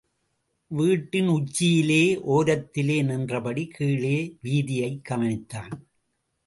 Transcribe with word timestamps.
வீட்டின் 0.67 1.27
உச்சியிலே 1.27 2.19
ஓரத்திலே 2.29 3.03
நின்றபடி 3.03 3.67
கீழே 3.67 4.37
வீதியைக் 4.43 5.07
கவனித்தான். 5.09 5.71